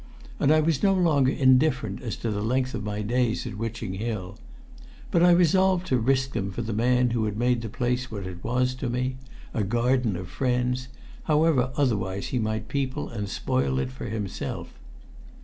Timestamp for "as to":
2.01-2.31